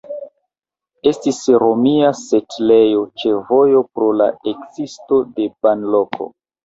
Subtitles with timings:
[1.09, 6.31] Estis romia setlejo ĉe vojo pro la ekzisto de banloko.